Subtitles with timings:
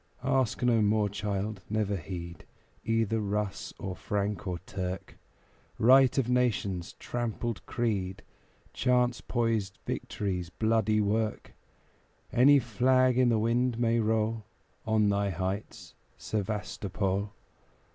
[0.25, 1.61] Ask no more, child.
[1.69, 2.45] Never heed
[2.83, 5.19] Either Russ, or Frank, or Turk;
[5.77, 8.23] Right of nations, trampled creed,
[8.73, 11.53] Chance poised victory's bloody work;
[12.33, 14.45] Any flag i' the wind may roll
[14.87, 17.35] On thy heights, Sevastopol!